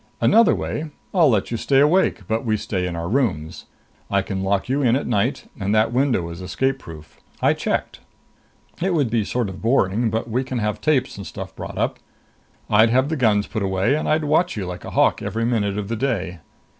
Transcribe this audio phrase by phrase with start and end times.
[0.19, 3.65] Another way I'll let you stay awake, but we stay in our rooms.
[4.09, 7.19] I can lock you in at night, and that window is escape proof.
[7.39, 7.99] I checked.
[8.81, 11.99] It would be sort of boring, but we can have tapes and stuff brought up.
[12.67, 15.77] I'd have the guns put away and I'd watch you like a hawk every minute
[15.77, 16.39] of the day."